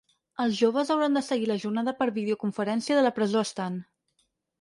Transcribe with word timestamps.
Els 0.43 0.53
joves 0.59 0.91
hauran 0.93 1.17
de 1.19 1.21
seguir 1.27 1.49
la 1.51 1.57
jornada 1.63 1.93
per 1.99 2.07
videoconferència 2.15 2.97
de 3.01 3.05
la 3.09 3.13
presó 3.19 3.45
estant. 3.49 3.77